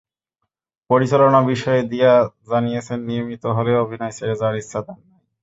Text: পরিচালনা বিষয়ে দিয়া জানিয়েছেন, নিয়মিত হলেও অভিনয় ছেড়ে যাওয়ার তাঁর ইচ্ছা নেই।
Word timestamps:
পরিচালনা 0.89 1.39
বিষয়ে 1.51 1.81
দিয়া 1.91 2.11
জানিয়েছেন, 2.49 2.99
নিয়মিত 3.07 3.43
হলেও 3.57 3.81
অভিনয় 3.81 4.13
ছেড়ে 4.17 4.35
যাওয়ার 4.35 4.53
তাঁর 4.53 4.61
ইচ্ছা 4.61 4.79
নেই। 4.87 4.99